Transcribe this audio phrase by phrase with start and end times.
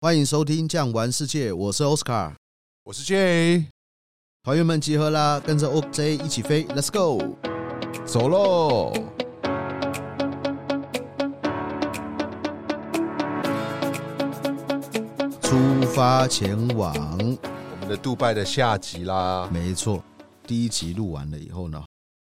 [0.00, 2.32] 欢迎收听《酱玩世界》，我是 Oscar，
[2.84, 3.66] 我是 J，
[4.44, 7.36] 团员们集合啦，跟着 OJ 一起飞，Let's go，
[8.06, 8.92] 走喽！
[15.42, 15.58] 出
[15.92, 19.50] 发前往我们的杜拜的下集啦。
[19.52, 20.00] 没错，
[20.46, 21.84] 第一集录完了以后呢，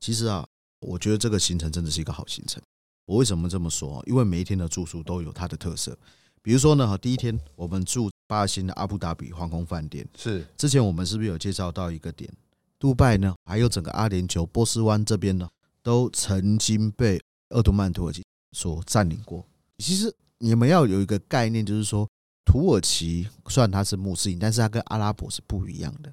[0.00, 0.46] 其实啊，
[0.80, 2.62] 我觉得这个行程真的是一个好行程。
[3.06, 4.02] 我为什么这么说？
[4.06, 5.96] 因为每一天的住宿都有它的特色。
[6.44, 12.30] 比如说呢，第一天我们住巴新的阿布达比皇宫饭店，是之前我们是不是有介绍到一个点？
[12.78, 15.48] 杜拜呢，还有整个阿联酋、波斯湾这边呢，
[15.82, 18.22] 都曾经被鄂图曼土耳其
[18.52, 19.42] 所占领过。
[19.78, 22.06] 其实你们要有一个概念，就是说
[22.44, 26.12] 土耳其虽然它是穆斯林，但是它跟阿拉伯是不一样的。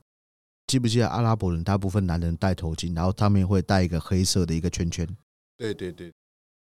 [0.66, 5.06] 记不记得阿拉伯人大部分男人戴头巾，然后他们会戴一个黑色的一个圈圈？
[5.58, 6.10] 对对对。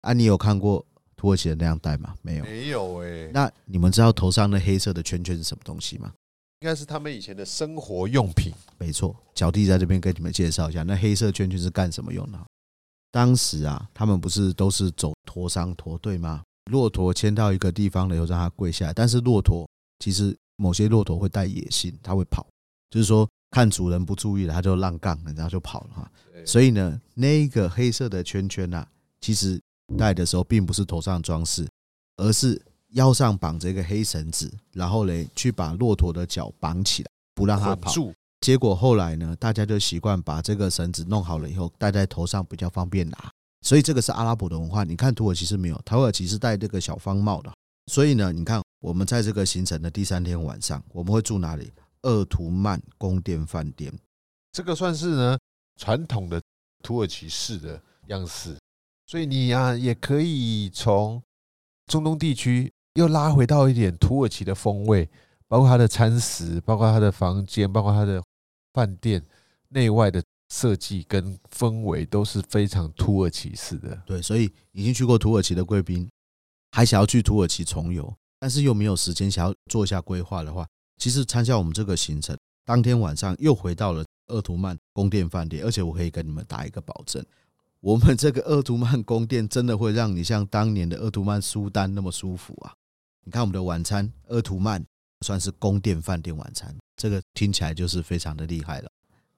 [0.00, 0.86] 啊，你有看过？
[1.18, 2.14] 土耳其的那样戴吗？
[2.22, 3.28] 没有，没有哎。
[3.34, 6.12] 那你们知道头上那黑色的圈圈是什么东西吗？
[6.60, 8.52] 应该是他们以前的生活用品。
[8.78, 12.38] 没错，小弟在这边跟你们介绍一下，那黑色圈圈是干什么用的？
[13.10, 16.42] 当时啊，他们不是都是走驼商驼队吗？
[16.70, 18.92] 骆驼牵到一个地方了以后，让它跪下来。
[18.92, 22.46] 但是骆驼其实某些骆驼会带野性，它会跑，
[22.90, 26.12] 就是说看主人不注意了，它就浪杠，然后就跑了哈。
[26.46, 28.86] 所以呢，那个黑色的圈圈啊，
[29.20, 29.60] 其实。
[29.96, 31.66] 戴的时候并不是头上装饰，
[32.16, 37.92] 而是腰上绑着一个黑绳子，然后嘞去把骆驼的脚绑起来，不让它跑。
[38.40, 43.30] 结果后来呢，大家就习惯把这个绳子弄好了以后戴在头上比较方便拿。
[43.62, 44.84] 所以这个是阿拉伯的文化。
[44.84, 47.52] 你看土耳其是没有，土耳其是戴这个小方帽的。
[47.86, 51.72] 所以呢，你看我们在这个行程的第三天晚上，我们会住哪里？
[52.02, 53.92] 鄂图曼宫殿饭店。
[54.52, 55.38] 这个算是呢
[55.76, 56.40] 传统的
[56.82, 58.56] 土耳其式的样式。
[59.08, 61.22] 所以你呀，也可以从
[61.86, 65.08] 中东地区又拉回到一点土耳其的风味，
[65.46, 68.22] 包括它的餐食，包括它的房间，包括它的
[68.74, 69.24] 饭店
[69.70, 73.98] 内外的设计跟氛围都是非常土耳其式的。
[74.04, 76.06] 对，所以已经去过土耳其的贵宾，
[76.72, 80.68] 还想要去土耳其重游，但是又没有时间想要做一下规划的话，
[80.98, 82.36] 其实参加我们这个行程，
[82.66, 87.24] 当天晚上又回到了鄂图曼宫殿饭店，而且我可以跟你们打一个保证。
[87.80, 92.74] 我们这个鄂图曼宫殿真的会让你像当年的鄂图曼苏丹那么舒服啊！
[93.24, 94.84] 你看我们的晚餐，鄂图曼
[95.24, 98.90] 算是宫殿饭店晚餐，这个听起来就是非常的厉害了。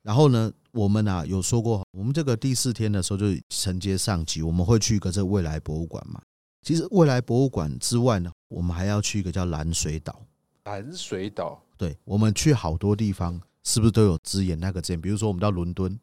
[0.02, 6.22] 然后呢，我们啊有说过，我们这个第四天的时候就承接上集，我们会去一个这个未来博物馆嘛。
[6.62, 10.22] 其实未来博物馆之外呢，我们还要去一个叫蓝水岛。
[10.64, 15.00] 蓝水岛，对，我们去好多地方，是不是都有支援那个支援？
[15.00, 16.00] 比如说我们到伦敦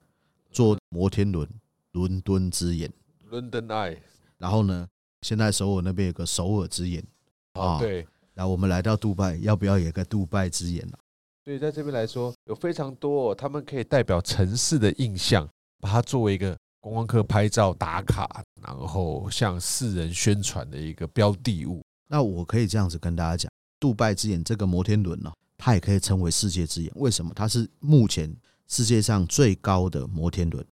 [0.52, 1.50] 坐摩天轮。
[1.98, 2.92] 伦敦之眼
[3.32, 3.98] ，London Eye。
[4.38, 4.88] 然后呢，
[5.24, 7.04] 现在首尔那边有个首尔之眼
[7.54, 7.80] 啊。
[7.80, 8.06] 对。
[8.36, 10.98] 然后我们来到杜拜，要不要有个杜拜之眼呢？
[11.44, 15.50] 对，在这边来说，有非常多，他们可以代表城市的印象，
[15.80, 21.82] 把它作为一个观光客拍照打卡，然后向世人宣传的一个标的物。
[22.08, 26.92] 那我可以这样子跟大家讲，杜拜之眼这个摩天轮呢，它也可以称为世界之眼。
[26.96, 27.32] 为什么？
[27.34, 28.32] 它是目前
[28.68, 30.64] 世界上最高的摩天轮。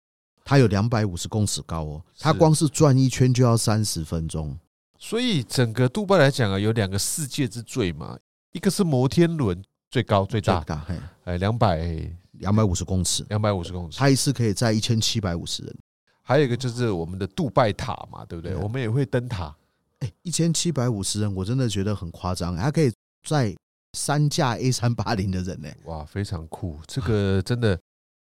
[0.45, 4.55] 它有两百五十公尺高哦，它光是转一圈就要三十分钟，
[4.99, 8.19] 所以整个杜拜来讲啊，有两个世界之最嘛，
[8.53, 10.63] 一个是摩天轮最高最大，
[11.25, 15.75] 哎，两百两百五十公尺，两百五十公尺，它一次可以载一千七百五十人。
[16.21, 18.55] 还有一个就是我们的杜拜塔嘛，对不对？
[18.57, 19.55] 我们也会登塔，
[20.01, 22.93] 哎，一千七百五十人，我真的觉得很夸张，它可以
[23.27, 23.55] 载
[23.95, 27.79] 三架 A 三八零的人呢，哇，非常酷，这个真的。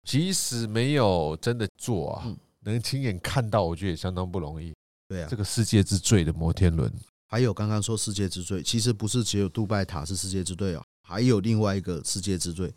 [0.06, 2.24] 即使没有真的做啊，
[2.60, 4.72] 能亲眼看到，我觉得也相当不容易。
[5.08, 6.90] 对啊，这个世界之最的摩天轮，
[7.26, 12.72] 还有刚刚说世界之最，其实不是只有杜拜塔是世界之最哦，还有另外一个世界之最，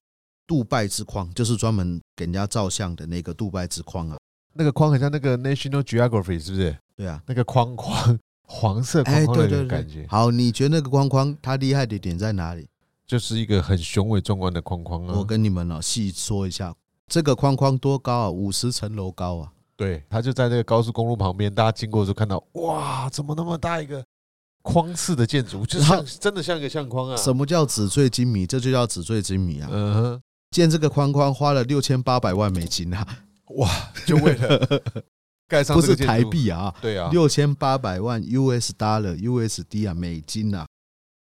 [0.47, 4.17] 杜拜之框，就是专门给人家照相的那个杜拜之框啊。
[4.53, 6.75] 那个框很像那个 National Geography，是不是？
[6.95, 10.07] 对啊，那个框框， 黄色框框的感觉。
[10.09, 12.67] 好，你觉得那个框框它厉害的点在哪里？
[13.05, 15.13] 就是一个很雄伟壮观的框框啊。
[15.15, 16.75] 我跟你们哦细说一下。
[17.09, 18.29] 这个框框多高啊？
[18.29, 19.51] 五十层楼高啊！
[19.75, 24.03] 对，它就在那个高速公路旁边，大家经过的时候看到，哇，怎么那么大一个
[24.61, 25.65] 框式的建筑？
[25.65, 27.17] 就像真的像一个相框啊！
[27.17, 28.45] 什么叫纸醉金迷？
[28.45, 29.69] 这就叫纸醉金迷啊！
[29.71, 30.21] 嗯哼，
[30.51, 33.05] 建这个框框花了六千八百万美金啊！
[33.57, 33.67] 哇，
[34.05, 34.81] 就为了
[35.47, 36.75] 盖上，不是台币啊？
[36.79, 40.67] 对啊，六千八百万 US dollar USD 啊，美金啊！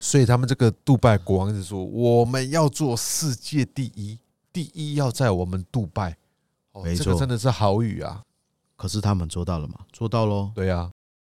[0.01, 4.19] 所以他们这个杜拜国王是说，我们要做世界第一。
[4.53, 6.17] 第一要在我们杜拜，
[6.83, 8.23] 没错，真的是好语啊！
[8.77, 9.75] 可是他们做到了吗？
[9.93, 10.51] 做到喽。
[10.55, 10.91] 对啊，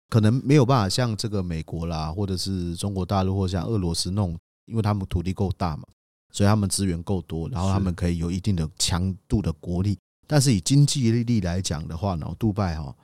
[0.10, 5.84] 可能没有办法像这个美国啦，或者是中国大陆，或像俄罗斯那种因为他们土地够大嘛，
[6.32, 9.98] 所以他们资源够多，然后他们可以有一定的强度的国力。
[10.28, 12.96] 但是以经济力来讲的话呢，杜拜哈，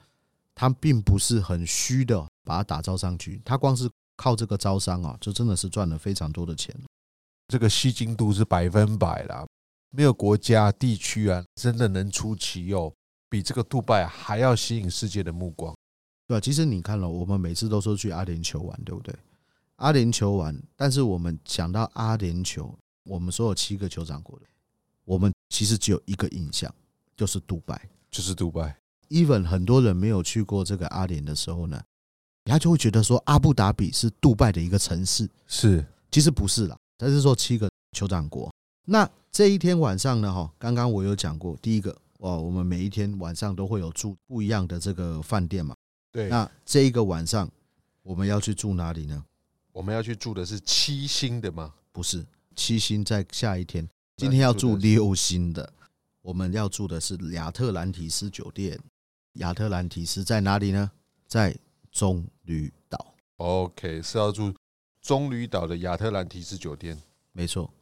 [0.56, 6.76] 它并不是很虚的把它打造上去，它光是靠这个招商啊，就真的是赚了非常多的钱。
[7.48, 9.46] 这个吸金度是百分百啦，
[9.92, 12.94] 没有国家地区啊，真的能出其右，
[13.30, 15.76] 比这个杜拜还要吸引世界的目光。
[16.28, 19.14] 对，其实你看了，我们每次都说去阿联酋玩，对不对？
[19.76, 22.74] 阿联酋玩，但是我们讲到阿联酋，
[23.04, 24.46] 我们所有七个酋长国的，
[25.06, 26.74] 我们其实只有一个印象。
[27.18, 27.80] 就是杜拜，
[28.10, 28.76] 就是杜拜。
[29.10, 31.80] Even 很多人没有去过这个阿联的时候呢，
[32.46, 35.30] 他就会觉得说阿布达比是杜拜的一个城市。
[35.46, 36.76] 是，其实不是啦。
[36.98, 38.52] 他是说七个酋长国。
[38.86, 45.74] 那这一天晚上呢，哈，刚刚我有讲过，第一个哦，我们每一天晚上都会有住不一样的这个饭店嘛。
[46.12, 46.28] 对。
[46.28, 47.50] 那这一个晚上
[48.04, 49.24] 我们要去住哪里呢？
[49.72, 51.74] 我们要去住的是七星的吗？
[51.94, 52.26] 不是，
[52.58, 53.88] 七星在下一天。
[54.18, 55.72] 今天要住六星的。
[56.22, 58.78] 我们要住的是亚特兰提斯酒店。
[59.36, 60.92] 亚特兰提斯在哪里呢？
[61.26, 61.56] 在
[61.90, 63.14] 棕榈岛。
[63.38, 64.54] OK，是要住
[65.02, 67.02] 棕榈岛的亚特兰提斯酒店。
[67.32, 67.74] 没错，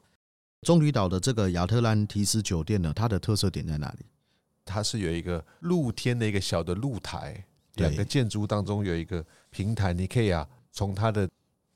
[0.61, 4.05] 棕榈岛的这个亚特兰提斯酒店呢，它的特色点在哪里？
[4.65, 7.43] 它是有一个露天的一个小的露台，
[7.75, 11.27] 两个建筑当中有一个平台，你可以啊从它的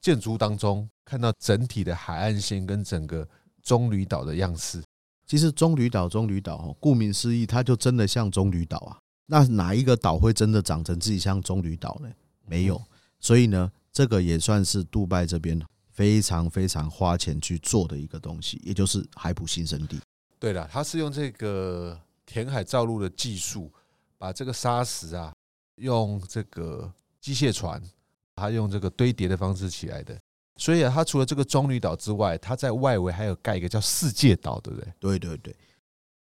[0.02, 3.28] 建筑当中看到整体的海岸线跟整个
[3.62, 4.84] 棕榈岛的样式。
[5.26, 9.00] 其实棕榈岛，棕榈岛哦，顾名思义，它就真的像棕榈岛啊。
[9.26, 12.12] 那哪一个岛会真的长成自己像棕榈岛呢？
[12.46, 12.80] 没有。
[13.22, 15.58] 所以呢，这个也算是杜拜这边
[15.94, 20.00] 非常非常花钱去做的一个东西，也就是海埔新生地。
[20.40, 23.72] 对了，它是用这个填海造陆的技术，
[24.18, 25.34] 把这个沙石啊，
[25.75, 26.92] 用这个
[27.22, 27.81] 机械船，
[28.36, 30.19] 它用这个堆叠的方式起来的。
[30.57, 34.94] 所以啊，它除了这个棕榈岛之外，它在外围还有盖一个叫世界岛，对不对？
[35.00, 35.56] 对对对，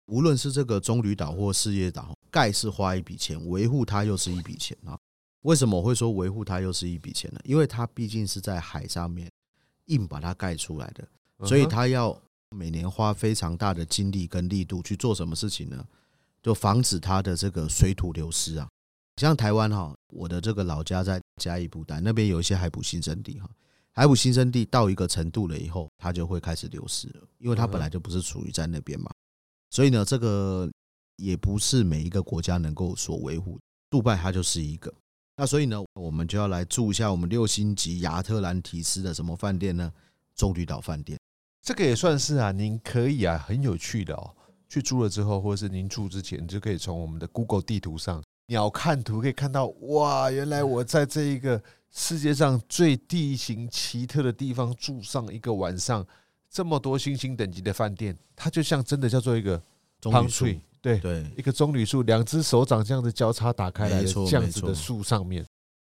[0.06, 4.96] 无论是这个棕榈岛或世界岛，盖是花一笔钱，维护它又是一笔钱啊。
[5.42, 7.40] 为什么我会说维护它又是一笔钱呢？
[7.44, 9.28] 因为它毕竟是在海上面
[9.92, 11.06] 硬把它盖出来的，
[11.46, 15.86] 所以他要每年花非常大的精力跟力度去做什么事情呢？
[16.42, 18.68] 就防止它的这个水土流失啊。
[19.16, 23.48] 像台湾哈，我的这个老家在嘉义布袋那边有一些海埔新生地哈。
[23.92, 29.10] 海埔新生地到一个程度了以后，它就会开始流失了，因为它本来就不是处于在那边嘛。
[29.70, 30.68] 所以呢，这个
[31.16, 33.58] 也不是每一个国家能够所维护。
[33.90, 34.92] 杜拜它就是一个。
[35.42, 39.92] 那所以呢，我们就要来住一下我们六星级亚特兰提斯的什么饭店呢？
[40.36, 41.18] 棕榈岛饭店。
[41.60, 44.30] 这个也算是啊，您可以啊，很有趣的哦。
[44.68, 51.60] 去住了之后，或者是您住之前，就可以从我们的 Google 地图上鸟瞰图可以看到，哇，原来我在这一个。
[51.90, 56.06] 世界上最地形奇特的地方住上一个晚上，
[56.48, 59.60] 这么多星星等级的饭店，它就像真的叫做一个
[60.00, 60.46] 棕榈树，
[60.82, 65.46] 对对，一个棕榈树，两只手掌这样子交叉打开来的这样子的树上面，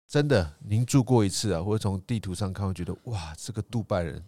[0.09, 4.25] 真的，您住过一次啊，或者从地图上看，会觉得哇，这个杜拜人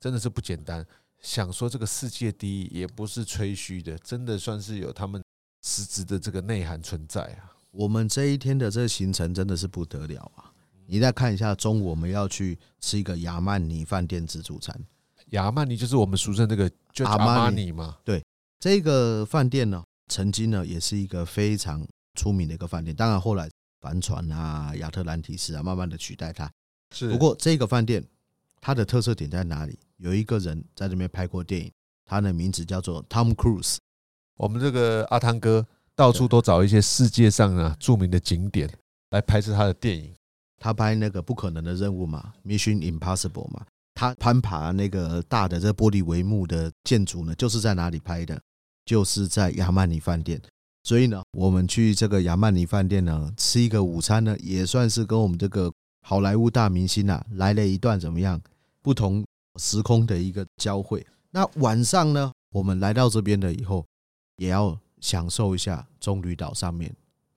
[0.00, 0.84] 真的是不简单。
[1.20, 5.22] 想说这个世界第一也不是吹嘘的，真的算是有他们
[5.62, 7.52] 实质的这个内涵存在啊。
[7.70, 10.50] 我们这一天的这个行程真的是不得了啊！
[10.86, 14.74] 你再看一下，中午我们要去吃一个亚曼尼饭店自助餐。
[15.28, 17.96] 亚曼尼就是我们俗称那个就阿玛尼嘛。
[18.02, 18.24] 对，
[18.58, 22.94] 这个饭店呢，曾经呢也是一个非常出名的一个饭店。
[22.94, 23.48] 当然后来
[23.80, 26.50] 帆船啊、亚特兰提斯啊，慢慢的取代它。
[26.94, 27.08] 是。
[27.08, 28.04] 不过这个饭店
[28.60, 29.78] 它的特色点在哪里？
[29.96, 31.70] 有一个人在这边拍过电影，
[32.04, 33.76] 他的名字叫做 Tom Cruise。
[34.36, 38.68] 我们这个阿汤哥到处都找一些世界上啊著名的景点
[39.10, 40.12] 来拍摄他的电影。
[40.58, 43.64] 他拍那个不可能的任务嘛，Mission Impossible 嘛，
[43.94, 48.38] 他攀爬那个大的这玻璃帷幕的建筑呢，就是在哪里拍的？
[48.84, 50.40] 就是在亚曼尼饭店。
[50.82, 55.70] 所以呢，我们去这个亚曼尼饭店呢，吃一个午餐呢，也算是跟我们这个
[56.02, 58.40] 好莱坞大明星啊来了一段怎么样
[58.80, 59.24] 不同
[59.58, 61.06] 时空的一个交汇。
[61.30, 63.84] 那晚上呢，我们来到这边了以后，
[64.36, 66.94] 也要享受一下棕榈岛上面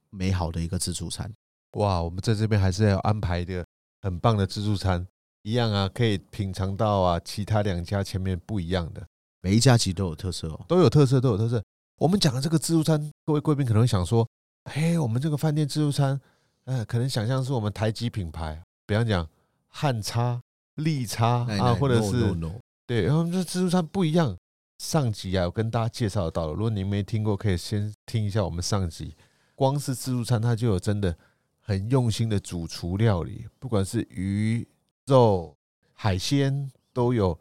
[0.10, 1.30] 美好的一个自助餐。
[1.74, 3.66] 哇，我们在这边还是要安排一个
[4.02, 5.06] 很棒的自助餐，
[5.42, 9.06] 一样啊，可以品尝到啊，其他两家前面不一样的，
[9.44, 11.62] 每一家其实都有特色哦，都有特色，都有特色。
[11.98, 14.26] 我们讲的这个自助餐，各位贵宾可能会想说，
[14.72, 16.18] 嘿，我们这个饭店自助餐，
[16.64, 19.28] 呃，可能想象是我们台积品牌，比方讲
[19.68, 20.42] 汉叉、
[20.76, 22.34] 利叉啊，或者是
[22.88, 24.36] 对，然后这自助餐不一样。
[24.80, 29.16] 上集啊，我跟大家介绍到了，如果您没听过，可以先听一下我们上集。
[29.56, 31.16] 光是自助餐，它就有真的。
[31.66, 34.68] 很用心的主厨料理，不管是鱼、
[35.06, 35.56] 肉、
[35.94, 37.40] 海鲜，都有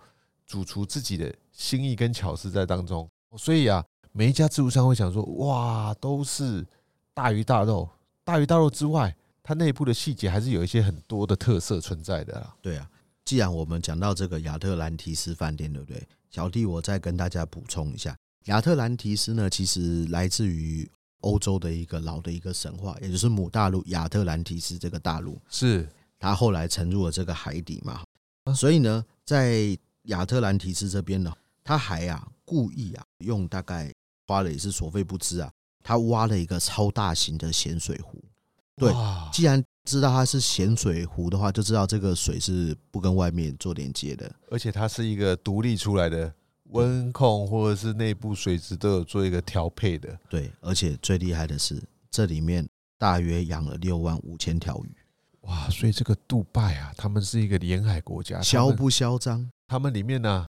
[0.52, 3.09] 主厨自己的心意跟巧思在当中。
[3.38, 3.82] 所以啊，
[4.12, 6.62] 每一家自助餐会想说，哇，都是
[7.14, 7.88] 大鱼大肉，
[8.23, 12.54] 大鱼大肉之外，它内部的细节还是有一些很多的特色存在的啊。
[12.61, 12.87] 对啊，
[13.25, 16.06] 既然我们讲到这个亚特兰提斯饭店，对不对？
[16.28, 20.87] 小弟我再跟大家补充一下，亚特兰提斯呢，其实来自于
[21.21, 28.02] 欧洲的一个老的一个神话，也就是母大陆亚特兰提斯这个大陆，是它后来沉入了这个海底嘛。
[28.54, 31.32] 所以呢，在亚特兰提斯这边呢，
[31.62, 33.92] 他还啊故意啊用大概
[34.26, 35.50] 花了也是所费不知啊，
[35.82, 38.18] 他挖了一个超大型的咸水湖。
[38.76, 38.92] 对，
[39.30, 46.32] 既然知道它是咸水湖的话，就知道这个水是不跟外面做连接的，而且它是一个独立出来的
[46.71, 50.18] 温控或者是内部水质都有做一个调配的。
[50.28, 51.80] 对，而且最厉害的是，
[52.11, 52.66] 这里面
[52.99, 54.97] 大约养了六万五千条鱼。
[55.42, 59.49] 哇，所以这个杜拜啊，他们是一个沿海国家，嚣不嚣张？
[59.73, 60.47] 他们里面呢、啊，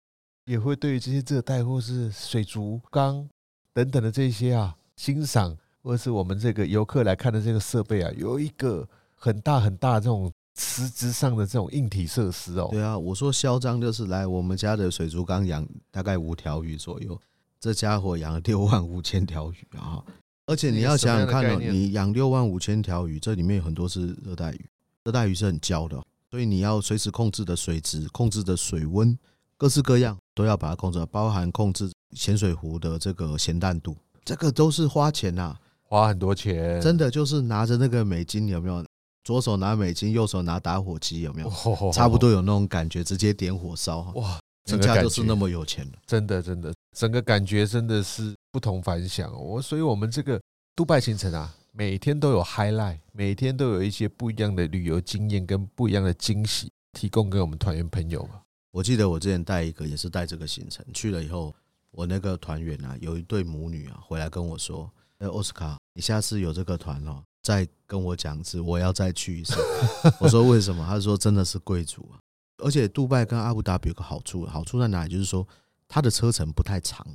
[0.45, 3.27] 也会对于这些热带或是水族缸
[3.73, 5.57] 等等的这些啊欣赏。
[5.83, 12.69] 或是我们这个游客来看的这个设备啊，有一个很大很大这种实质上的这种硬体设施哦。
[12.73, 17.19] 对啊，我说嚣张就是来我们家的水族缸养大概五条鱼左右，
[17.59, 20.05] 这家伙养了六万五千条鱼啊！
[20.45, 24.67] 而且你要想想看哦，你养六万五千条鱼，这里面有很多是热带鱼，
[25.05, 26.05] 热带鱼是很娇的，
[26.37, 29.19] 所以你要随时控制的水质、控制的水温，
[29.57, 35.57] 各式各样都要把它控制，包含控制咸水湖的这个咸淡度，这个都是花钱呐。
[35.85, 38.85] 花很多钱，真的就是拿着那个美金，有没有？
[39.25, 41.51] 左手拿美金，右手拿打火机，有没有？
[41.91, 44.01] 差不多有那种感觉，直接点火烧。
[44.17, 49.33] 哇，人家就是那么有钱了，真的，真的，整个感觉真的是不同凡响。
[49.43, 50.39] 我，所以我们这个
[50.75, 58.27] 杜拜行程啊，每天都有 highlight，每天都有一些不一样的旅游经验跟不一样的惊喜，提供给我们团员朋友。
[58.71, 61.55] 我记得我之前带一个，也是带这个行程去了以后，
[61.91, 64.91] 我那个团员啊，有一对母女啊，回来跟我说。
[65.19, 69.55] 哎，奥斯卡，你下次有这个团哦，再跟我讲一次，我要再去一次。
[70.19, 70.83] 我说为什么？
[70.87, 72.17] 他说真的是贵族啊，
[72.65, 75.11] 而且杜拜跟阿布达比有个好处，好处在哪里？
[75.11, 75.47] 就是说
[75.89, 77.07] 它的车程不太长，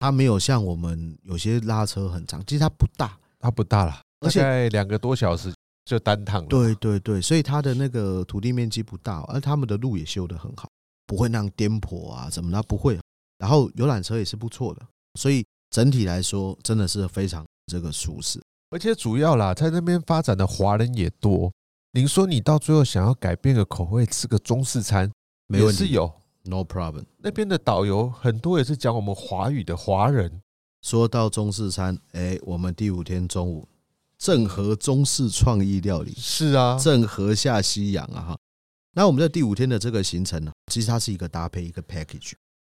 [0.00, 5.52] 它没有像我们有些拉车很长，其实它不大，它不大了，而且两个多小时
[5.84, 6.48] 就单趟了。
[6.48, 10.68] 对对对，所以它的那个土地面积不大，而他们的路也修得很好，
[11.06, 12.96] 不会那样颠簸啊，怎么的不会。
[13.38, 14.80] 然后游览车也是不错的，
[15.18, 15.44] 所以。
[15.72, 21.48] 整体来说，真的是非常这个舒适，而且主要啦，在那边发展的华人也多。
[21.92, 25.08] 您说你到最后想要改变个口味，吃个中式餐，
[25.46, 27.04] 没问题，是有，no problem。
[27.18, 30.42] 那边的导游很多也是讲我们华语的华人。
[30.82, 33.68] 说到中式餐，哎，我们第五天中午，
[34.18, 38.38] 正和中式创意料理，是啊，正和下西洋啊哈。
[38.92, 42.32] 那我们在第五天的这个行程呢，其实它是一个搭配一个 package。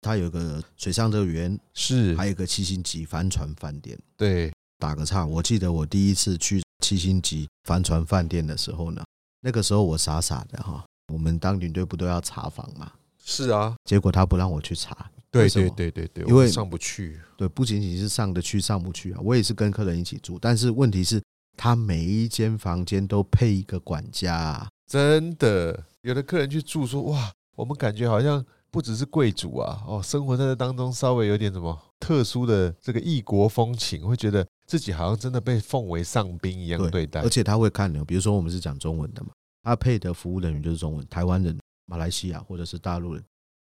[0.05, 3.97] 它有个水上乐园，是还有一个七星级帆船饭店。
[4.17, 9.05] 对，打个岔，我记得我第一次去七星级帆船饭店的时候呢，
[9.41, 12.93] 那个时候我傻傻的哈，我们当领队不都要查房吗？
[13.25, 15.09] 是啊，结果他不让我去查。
[15.33, 17.19] 对对对对对，因为上不去。
[17.37, 21.21] 对，不仅仅是上得去上不去啊，我也是跟客人一起住，但是问题是，
[21.57, 24.69] 他每一间房间都配一个管家啊。
[24.87, 28.45] 真的，有的客人去住说哇，我们感觉好像。
[28.73, 37.21] 不只是贵族啊，哦，生活在这当中稍微有点什么特殊的这个异国风情，会觉得自己好像真的被奉为上宾一样对待。
[37.21, 39.29] 而且他会看的，比如说我们是讲中文的嘛，
[39.63, 43.23] 他配的服务人员就是中文，台湾人、马来西亚或者是大陆人，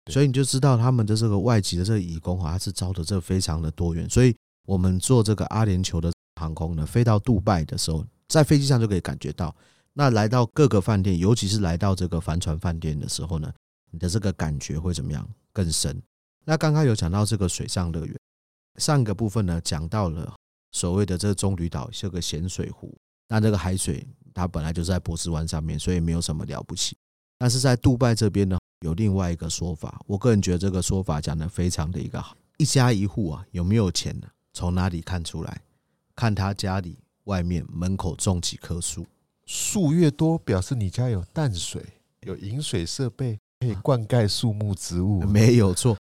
[0.08, 4.08] 所以你就知道他们的这个外籍的这个义工啊，他是招的这非常的多元。
[4.08, 4.34] 所以
[4.66, 9.54] 我们坐这个阿联酋的航空呢，飞到杜拜的时候，在飞机上就可以感觉到，
[9.92, 13.52] 那来到各个饭店，尤其是来到这个帆船饭店的时候呢。
[13.90, 15.98] 你的这个感觉会怎么样更深？
[16.44, 18.14] 那刚刚有讲到这个水上乐园，
[18.76, 20.30] 上个部分呢讲到了
[20.72, 22.94] 所谓的这个棕榈岛是个咸水湖，
[23.28, 26.98] 那这个海水它本来就在波斯湾上面，所以没有什么了不起。
[27.38, 32.36] 但是在杜拜这边呢，有另外一个说法，我个人觉得这个说法讲的非常的一个好。
[32.56, 34.26] 一家一户啊，有没有钱呢？
[34.52, 35.62] 从哪里看出来？
[36.16, 39.06] 看他家里外面门口种几棵树，
[39.46, 41.80] 树越多，表示你家有淡水，
[42.22, 43.38] 有饮水设备。
[43.60, 45.96] 可以灌溉树木植物， 没有错。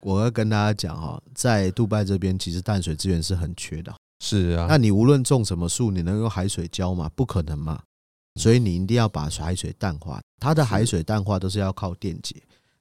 [0.00, 3.94] 我要跟大家讲哈，在杜拜这边，其实淡水资源是很缺的。
[4.20, 7.10] 是啊，那你无论种什么树，你能用海水浇吗？
[7.14, 7.82] 不可能嘛。
[8.36, 10.20] 所以你一定要把海水淡化。
[10.38, 12.36] 它的海水淡化都是要靠电解，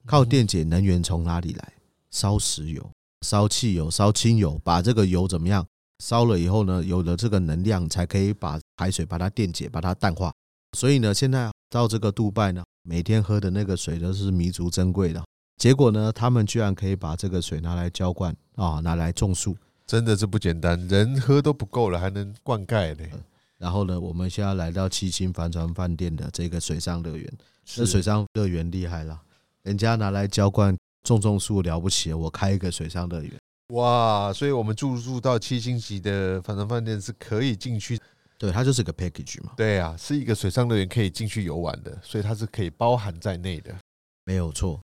[0.05, 1.73] 靠电解能源从哪里来？
[2.09, 2.91] 烧石油、
[3.25, 5.65] 烧汽油、烧轻油，把这个油怎么样？
[6.03, 10.33] 烧了以后呢，有了这个能量，才可以把海水把它电解，把它淡化。
[10.77, 12.63] 所以呢，现在到这个杜拜呢。
[12.83, 15.23] 每天喝的那个水都是弥足珍贵的，
[15.57, 19.55] 结果呢，他们居然可以把这个水拿来浇灌啊，拿来种树，
[19.85, 23.03] 真的是不简单，人喝都不够了，还能灌溉呢。
[23.61, 27.31] 然后呢，我们现在来到七星帆船饭店的这个水上乐园，
[27.63, 29.21] 这水上乐园厉害了，
[29.61, 33.31] 人家拿来浇灌种种树了不起，我开一个水上乐园，
[33.67, 34.33] 哇！
[34.33, 37.99] 所以我们住宿到七星级的帆船饭店是可以进去，
[38.39, 43.71] 对，它就是个 package 嘛，对啊，是一个水上乐园可以进去游玩的，所以它是可以包含在内的，
[44.25, 44.81] 没有错。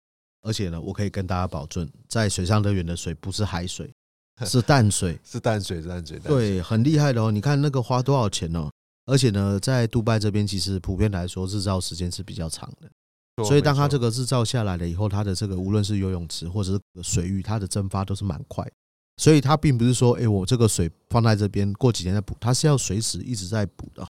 [0.43, 3.91] 而且呢，我可以跟大家保证，在水上乐园的水不是海水。
[4.47, 6.19] 是淡水，是淡水，是淡水。
[6.19, 7.31] 对，很厉害的哦。
[7.31, 8.69] 你看那个花多少钱哦？
[9.05, 12.89] 而且呢，在杜拜这边，其实普遍来说，日照时间是比较长的。
[13.43, 18.65] 所以，当它这个日照下来了以后，它的这个无论是游泳池或者是水域，它的蒸发都是蛮快。
[19.17, 24.05] 所以，它并不是说，哎，我这个水放在这边，过几天再补，它是要随时一直在补的。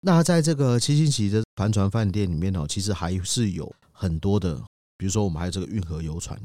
[0.00, 4.56] 那在这个七星级的帆船饭店里面哦，其实还是有很多的，
[4.96, 6.40] 比如说我们还有这个运河游船，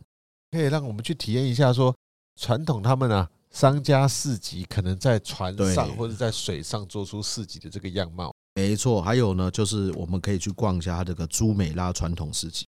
[0.52, 1.96] 可以让我们去体验一下说。
[2.40, 8.34] 传统他们啊，商家市集可能在船上或者在水上做出市集的这个样貌。
[8.56, 12.66] 没错，还有呢，就是我们可以去逛一下它这个朱美拉传统市集。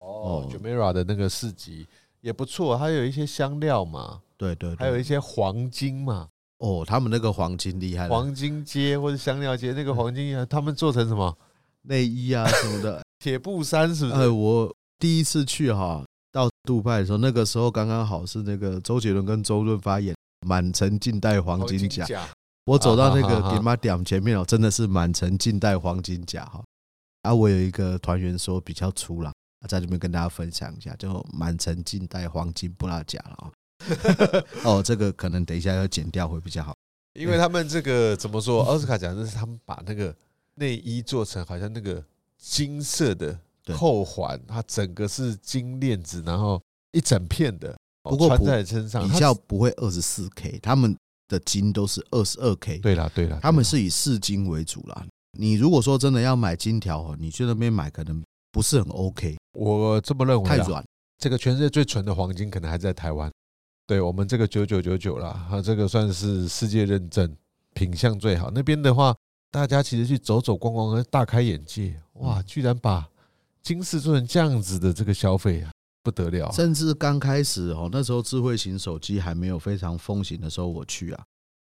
[0.00, 1.86] 哦，Jumeirah 的那个市集
[2.20, 6.28] 也不错，还有一些香料嘛，对对，还有一些黄金嘛。
[6.58, 11.36] 哦，他们那个黄金厉害，黄金街或者香料街那个 黄金啊，他们做成什么
[11.82, 14.16] 内衣啊什么的， 铁布衫是不是？
[14.16, 16.04] 哎，我第一次去哈。
[16.64, 20.14] 到杜拜的时候，那个时候刚刚好是那个周杰伦跟周润发演
[20.46, 22.04] 《满城尽带黄金甲》，
[22.64, 26.64] 我走到那个给马点前面哦，真的是满城尽带黄金甲哈。
[27.22, 29.32] 啊，我有一个团员说比较粗了，
[29.68, 33.52] 在这边跟大家分享一下，就满城尽带黄金布拉甲了啊。
[34.64, 36.74] 哦，这个可能等一下要剪掉会比较好，
[37.14, 38.62] 因为他们这个怎么说？
[38.62, 40.14] 奥斯卡奖就是他们把那个
[40.54, 42.02] 内衣做成好像那个
[42.38, 43.38] 金色的。
[43.72, 46.60] 扣环，它整个是金链子，然后
[46.92, 50.96] 一整片的，不过穿在身上比较不会二十四 K，他们
[51.28, 52.78] 的金都是二十二 K。
[52.78, 55.06] 对啦对啦，他们是以饰金为主啦。
[55.38, 58.22] 你如果说真的要买金条哦，你去那边买可能
[58.52, 59.36] 不是很 OK。
[59.54, 60.84] 我这么认为，太软。
[61.18, 63.30] 这个全世界最纯的黄金可能还在台湾。
[63.86, 67.36] 对我们这个九九九九啦，它这个算是世界认证，
[67.72, 68.50] 品相最好。
[68.50, 69.14] 那边的话，
[69.50, 72.00] 大家其实去走走逛逛，大开眼界。
[72.14, 73.08] 哇，居然把
[73.64, 75.72] 金饰做成这样子的这个消费啊，
[76.02, 76.52] 不得了！
[76.52, 81.24] 甚至刚开始哦，那时候智慧型手机还没有非常风行的时候，我去啊，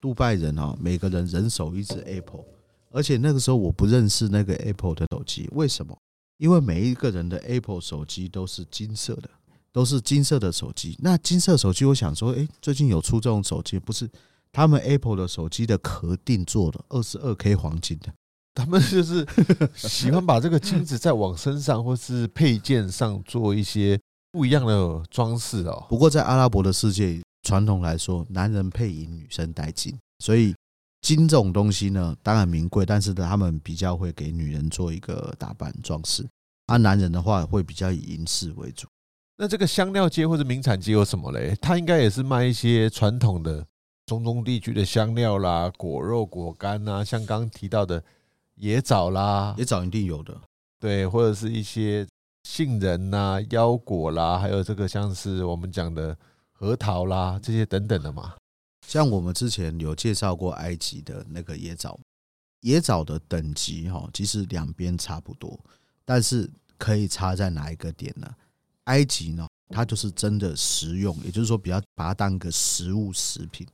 [0.02, 2.44] 杜拜人哦，每个人人手一只 Apple，
[2.90, 5.96] 而且那个时候我不认识那个 Apple 的手机，为什么？
[6.38, 9.30] 因为每一个人的 Apple 手机都是金色的，
[9.72, 10.98] 都是金色的手机。
[11.00, 14.10] 那金色手机，我想说，诶，最近有出这种手机，不是
[14.52, 18.12] 他们 Apple 的手机的壳定做的二十二 K 黄金的。
[18.56, 19.28] 他们就是
[19.76, 24.00] 喜欢把这个金子再往身上或是配件上做一些
[24.32, 25.86] 不一样的装饰哦。
[25.90, 30.56] 不过在阿拉伯的世界，传统来说，男人配银，女生戴金，所以
[31.02, 36.26] 金这种东西呢，当然名贵，但是呢，他们比较会给女人做一个打扮装饰。
[36.68, 38.88] 而男人的话，会比较以银饰为主。
[39.38, 41.54] 那这个香料街或者名产街有什么嘞？
[41.62, 43.66] 它应该也是卖一些传统的
[44.06, 48.02] 中东地区的香料啦、果肉、果干啊，像刚刚提到的。
[48.62, 50.40] 椰枣啦，野枣一定有的，
[50.80, 52.08] 对，或者是一些
[52.44, 56.18] 杏仁呐、腰果啦，还有这个像是我们讲的
[56.52, 58.36] 核桃啦，这些等等的嘛。
[58.88, 62.00] 像我们之前有介绍过埃及的那个椰枣，
[62.62, 65.60] 椰枣的等级哈，其实两边差不多，
[66.06, 68.32] 但是可以差在哪一个点呢？
[68.86, 73.68] 埃及呢，它就是真的食用，也就是说，比较把它当个食物食品。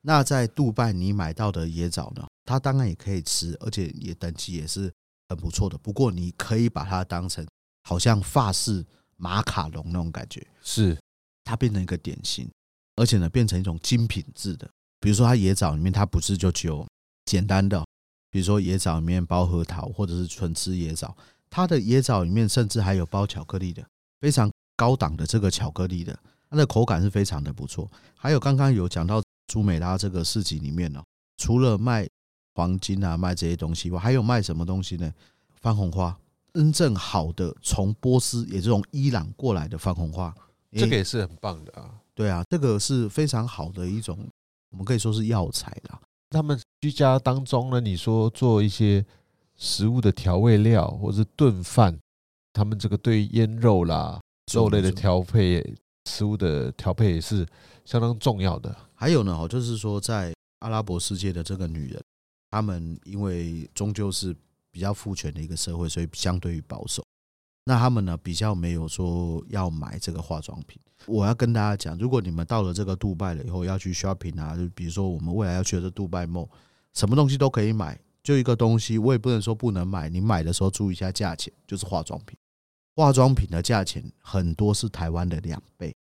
[0.00, 2.26] 那在杜拜你买到的椰枣呢？
[2.50, 4.92] 它当然也可以吃，而且也等级也是
[5.28, 5.78] 很不错的。
[5.78, 7.46] 不过你可以把它当成
[7.84, 8.84] 好像法式
[9.16, 10.98] 马卡龙那种感觉，是
[11.44, 12.50] 它变成一个点心，
[12.96, 14.68] 而且呢变成一种精品质的。
[14.98, 16.84] 比如说它野枣里面，它不是就只有
[17.24, 17.86] 简单的，
[18.30, 21.16] 比如说野枣里面包核桃，或者是纯吃野枣，
[21.48, 23.86] 它的椰枣里面甚至还有包巧克力的，
[24.20, 26.18] 非常高档的这个巧克力的，
[26.50, 27.88] 它的口感是非常的不错。
[28.16, 31.00] 还有刚刚有讲到朱美拉这个市集里面呢，
[31.36, 32.08] 除了卖
[32.60, 35.10] 黄金啊，卖这些东西，我还有卖什么东西呢？
[35.62, 36.14] 番红花，
[36.52, 40.34] 真正好的从波斯，也是从伊朗过来的番红花，
[40.72, 41.90] 这个也是很棒的啊。
[42.14, 44.18] 对啊，这个是非常好的一种，
[44.70, 45.98] 我们可以说是药材啦。
[46.28, 49.02] 他们居家当中呢，你说做一些
[49.56, 51.98] 食物的调味料，或是炖饭，
[52.52, 54.20] 他们这个对腌肉啦、
[54.52, 55.74] 肉类的调配、
[56.10, 57.46] 食物的调配也是
[57.86, 58.76] 相当重要的。
[58.94, 62.02] 还有呢，哦，就是说在阿拉伯世界的这个女人。
[62.50, 64.34] 他们因为终究是
[64.70, 67.04] 比较父权的一个社会，所以相对于保守。
[67.64, 70.80] 那他们呢比较没有说要买这个化妆品。
[71.06, 76.48] 我要跟大家讲，如果你们到了这个杜拜了以后要去 shopping 啊，就比如说我们未来要去的杜拜 mall，
[76.92, 80.08] 什么东西都可以买，就一个东西，我也不能说不能买。
[80.08, 82.36] 你买的时候注意一下价钱，就是化妆品。
[82.96, 85.94] 化妆品的价钱很多是台湾的两倍，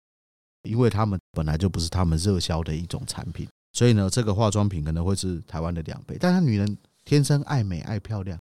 [0.64, 6.18] 因为他们本来就不是他们热销的一种产品，所以呢，这个化妆品可能会是台湾的两倍。
[6.20, 8.40] 但是女人天生爱美爱漂亮，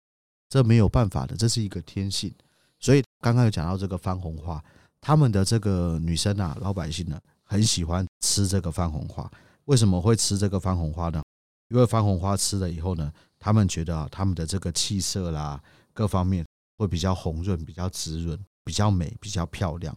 [0.49, 2.33] 这没有办法的，这是一个天性。
[2.79, 4.63] 所以刚刚有讲到这个番红花，
[5.01, 9.31] 他们的这个女生啊，老百姓呢，很喜欢吃这个番红花。
[9.65, 11.23] 为什么会吃这个番红花呢？
[11.69, 16.45] 因为番红花吃了以后呢，他们觉得啊，他们的这个气色啦，各方面。
[16.77, 19.97] 会比较红润，比较滋润，比较美，比较漂亮。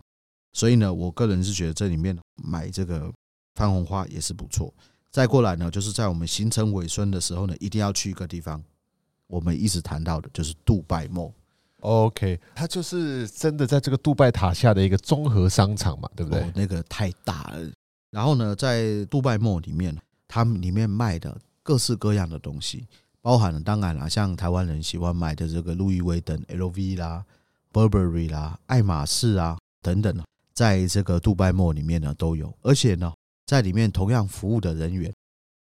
[0.53, 3.11] 所以呢，我个人是觉得这里面买这个
[3.55, 4.71] 番红花也是不错。
[5.11, 8.63] 再过来呢，就是在我们行程尾声的时候呢，一定要去一个地方，
[9.27, 11.31] 我们一直谈到的就是杜拜 Mall。
[11.81, 16.41] OK，它就是真的在这个杜拜塔下的一个综合商场嘛，对不对？
[16.41, 17.71] 哦，那个太大了。
[18.09, 19.95] 然后呢，在杜拜 Mall 里面，
[20.27, 22.87] 他们里面卖的各式各样的东西。
[23.21, 27.25] 包含了，当然了，像台湾人喜欢买的这个路易威登、LV 啦、
[27.73, 33.13] Burberry 啦、爱马仕啊等等，在这个杜拜 Mall 里面呢都有，而且呢，
[33.47, 35.11] 在里面同样服务的人员，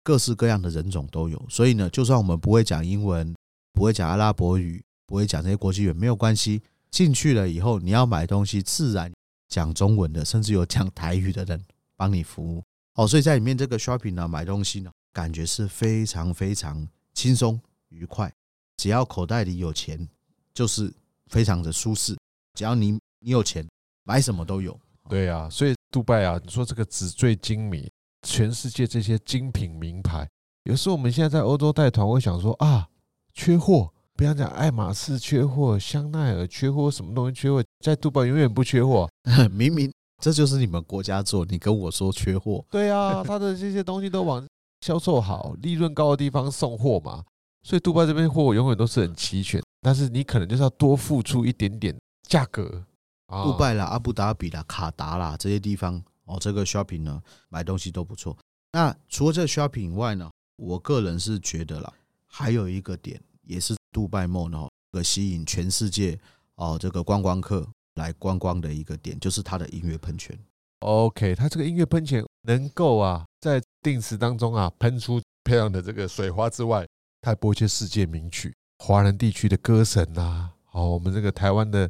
[0.03, 1.41] 各式各样的人种都有。
[1.47, 3.33] 所以呢，就算我们不会讲英文，
[3.71, 6.61] 不会讲阿拉伯语，不会讲这些国际语，没有关系。
[6.91, 9.09] 进去了以后，你要买东西，自然
[9.47, 11.63] 讲中文的，甚至有讲台语的人
[11.95, 12.61] 帮你服务。
[12.95, 16.85] 哦，所以在里面这个 shopping 呢，买东西呢，感觉是非常非常。
[17.15, 18.29] 轻松愉快，
[18.75, 20.05] 只要口袋里有钱，
[20.53, 20.93] 就是
[21.27, 22.13] 非常的舒适。
[22.55, 23.65] 只要你你有钱，
[24.03, 24.77] 买什么都有。
[25.09, 27.89] 对啊，所以杜拜啊，你说这个纸醉金迷，
[28.27, 30.27] 全世界这些精品名牌，
[30.63, 32.87] 有时候我们现在在欧洲带团，我会想说啊，
[33.33, 33.91] 缺货。
[34.17, 39.09] 不要讲爱马仕缺货，香奈儿缺货，什么东西缺货，在杜拜永远不缺货。
[39.51, 39.91] 明明
[40.23, 42.63] 这就是你们国家做，你跟我说缺货。
[42.71, 44.45] 对啊，他的这些东西都往。
[44.81, 47.23] 销售好，利润高的地方送货嘛，
[47.63, 51.95] 所以杜拜这边货永远都是很齐全，但是你可能就是要多付出一点点
[52.29, 52.83] 价格。
[53.27, 58.37] 杜拜啦、阿布达比啦、卡达啦这些地方哦，这个 shopping 呢，买东西都不错。
[58.71, 61.93] 那除了这个 shopping 以外呢，我个人是觉得啦，
[62.27, 66.19] 还有一个点也是杜拜 mall 呢，个吸引全世界
[66.55, 70.37] 哦这个观光客来观光的一个点，就是它的音乐喷泉。
[70.79, 76.85] OK，它这个音乐喷泉能够啊，在定时当中啊，喷出漂亮的这个水花之外，
[77.21, 81.89] 它还播一些世界名曲，华人地区的歌神呐，哦，我们这个台湾的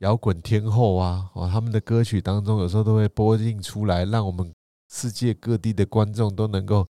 [0.00, 4.52] 摇滚天后啊，哦，他们的歌曲当中有时候都会播映出来，让我们
[4.90, 6.86] 世界各地的观众都能够，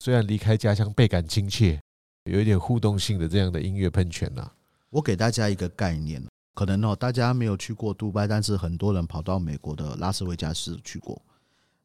[0.00, 1.80] 虽然离开家乡倍感亲切，
[2.24, 4.50] 有一点互动性的这样的音乐喷泉呐。
[4.90, 6.22] 我给大家一个概念。
[6.54, 11.22] 可能哦，大家没有去过杜拜，但是很多人跑到美国的拉斯维加斯去过。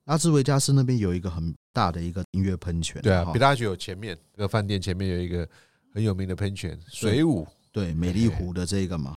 [0.06, 5.48] 拉斯维加斯那边有一个很大的一个音乐喷泉，对啊，比大酒前面那个饭店前面有一个
[5.94, 9.14] 很有名的喷泉，水舞，对，美丽湖的这个嘛。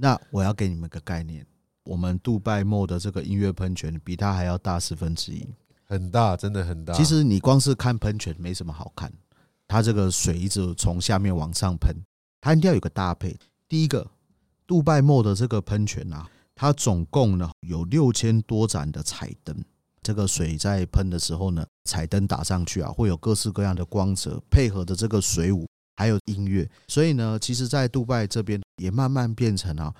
[0.00, 1.44] 那我要给你们个概念，
[1.84, 5.46] 我们杜拜 Mall 的这个音乐喷泉比它还要大四分之一，
[5.84, 6.94] 很大，真的很大。
[6.94, 9.12] 其实你光是看喷泉没什么好看，
[9.66, 11.94] 它这个水一直从下面往上喷，
[12.40, 13.36] 它一定要有个搭配，
[13.68, 14.06] 第一个。
[14.68, 19.56] 杜拜 Mall 的这个喷泉啊，它总共呢有六千多盏的彩灯。
[20.02, 26.68] 这个水在喷的时候呢，彩灯打上去啊，会有各式各样的光泽，配合的这个水舞还有音乐。
[26.86, 29.94] 所以呢，其实，在杜拜这边也慢慢变成了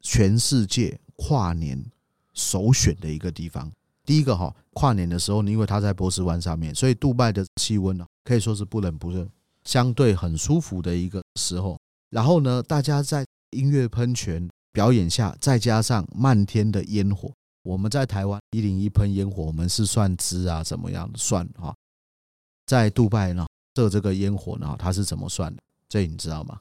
[0.00, 1.84] 全世界跨年
[2.32, 3.70] 首选的一个地方。
[4.04, 9.28] 第一个哈，跨年的时候，因为它在波斯湾上面，所以杜拜的气温呢可以说是不冷不热，
[9.64, 11.78] 相对很舒服的一个时候。
[12.08, 17.30] 然后呢，大家在音乐喷泉表演下，再加上漫天的烟火，
[17.62, 21.72] 我们在台湾一零一喷烟火，我们是算支啊，怎么样算哈？
[22.66, 25.62] 在杜拜呢，设这个烟火呢，它是怎么算的？
[25.88, 26.60] 这你知道吗？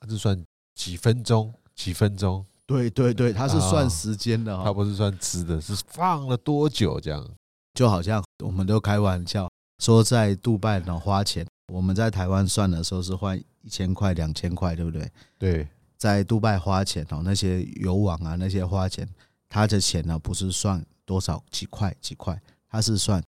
[0.00, 0.42] 它是算
[0.78, 1.52] 几分钟？
[1.74, 2.46] 几分钟？
[2.64, 7.28] 对对对，它是算时间的，它不是算吃的，是放了多久这样？
[7.74, 9.50] 就好像我们都开玩笑
[9.82, 15.10] 说，在杜拜呢花钱，我们在台湾算的时候是换一千块、两千块，对不对？
[15.36, 15.68] 对。
[15.96, 19.08] 在杜拜花钱哦，那些游网啊，那些花钱，
[19.48, 23.20] 他的钱呢不是算多少几块几块，他是算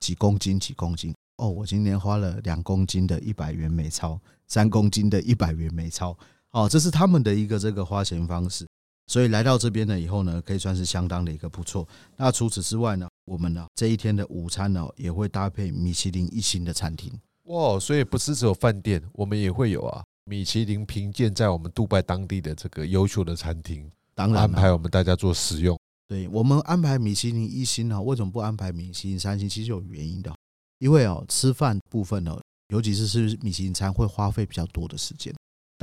[0.00, 1.50] 几公斤几公斤哦。
[1.50, 6.16] 我今年花了两公斤的一百元美钞，三公斤的一百元美钞
[6.54, 8.66] 哦，这是他们的一个这个花钱方式。
[9.08, 11.86] 所以来到这边呢以后呢，可以算是相当的一个不错。
[12.16, 17.12] 那除此之外呢，我们呢这一天的午餐呢也会搭配米其林一星的餐厅
[17.44, 20.02] 哇，所以不是只有饭店，我们也会有啊。
[20.24, 25.78] 米其林评鉴在我们杜拜当地的这个优秀的餐厅，当然安排我们大家做使用。
[26.08, 29.46] 对，我们安排米其林一星呢，为什么不安排米其林三星？
[29.46, 30.34] 其实有原因的，
[30.78, 35.34] 因为哦，吃饭部分呢，尤其是吃米其林餐会花费比较多的时间，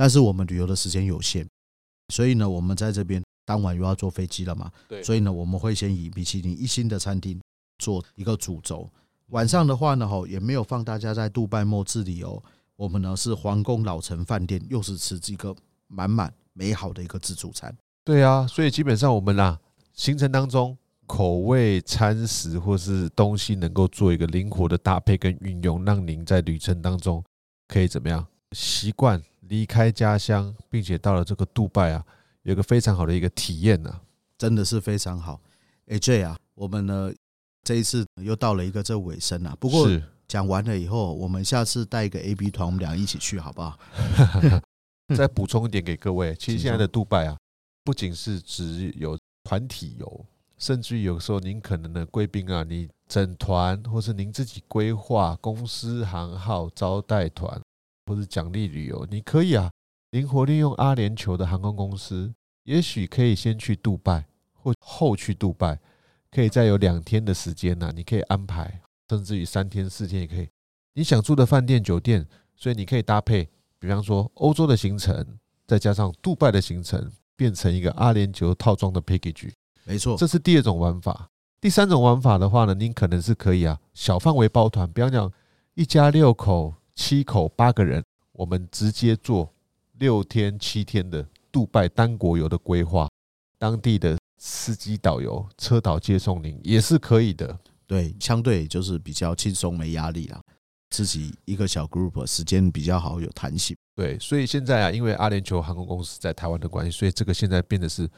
[0.02, 1.46] 但是我们旅游的时间有限，
[2.08, 7.40] 所以呢，我们在这边当晚又要坐飞机了嘛，对，所以呢，我们会先以米其林一星的餐厅
[7.78, 8.90] 做一个主轴，
[9.28, 12.42] 晚上的话呢，吼也没有放大家在杜拜末自理哦，
[12.74, 15.54] 我们呢是皇宫老城饭店，又是吃这个
[15.86, 17.72] 满满美好的一个自助餐。
[18.02, 19.56] 对啊，所以基本上我们啦。
[19.94, 27.22] 行程当中，口味、餐食或是东西能够做一个灵活的搭配跟运用，让您在旅程当中
[27.68, 32.04] 可以怎么样习惯离开家乡，并且到了这个杜拜啊，
[32.42, 34.00] 有一个非常好的一个体验呢，
[34.38, 35.40] 真的是非常好。
[35.88, 37.12] AJ 啊，我们呢
[37.62, 39.88] 这一次又到了一个这尾声啊，不过
[40.28, 43.78] 讲完了以后，我们下次带一个 AB 团，我们俩一起去好不好？
[45.14, 47.36] 再补充一点给各位， 其实现在的杜拜啊，
[47.84, 57.60] 不仅是只有团体游，甚至于有时候您可能的贵宾啊，你整团或是您自己规划公司行号招待团，
[58.06, 59.70] 或是奖励旅游，你可以啊
[60.10, 62.32] 灵活利用阿联酋的航空公司，
[62.64, 65.78] 也许可以先去杜拜或后去杜拜，
[66.30, 70.48] 可以再有两天的时间呢，你可以安排，甚至于三天四天也可以，
[70.94, 77.10] 你想住的饭店酒店，所以你可以搭配，比方说欧洲的行程，再加上杜拜的行程。
[77.34, 79.50] 变成一个阿联酋套装的 package，
[79.84, 81.28] 没错，这是第二种玩法。
[81.60, 85.32] 第三种玩法的话呢，您可能是可以啊，小范围包团，比方讲
[85.74, 88.02] 一家六口、七口、八个人，
[88.32, 89.52] 我们直接做
[89.98, 93.08] 六天、七天的杜拜单国游的规划，
[93.58, 97.58] 当地的司机导游车导接送您也是可以的。
[97.86, 100.40] 对，相对就是比较轻松，没压力啦。
[100.88, 103.76] 自己一个小 group，时间比较好，有弹性。
[103.94, 108.08] 对，所以现在啊，因为阿联酋航空公司在台湾的关系，所以这个现在变得是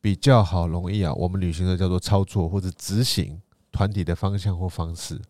[0.00, 1.12] 比较好，容易啊。
[1.14, 5.20] 我们旅行社叫做操作或者执行团体的方向或方式。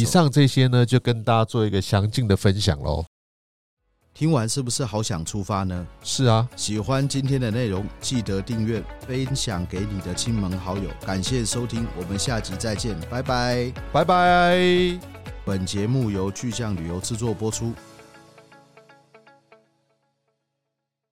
[0.00, 3.04] 以上这些呢，就跟大家做一个详尽的分享喽。
[4.14, 5.86] 听完是不是好想出发呢？
[6.02, 10.90] 是啊，喜欢今天的内容，记得订阅、分享给你的亲朋好友。
[11.06, 14.98] 感谢收听，我们下集再见，拜拜，拜拜。
[15.44, 17.72] 本节目由巨匠旅游制作播出。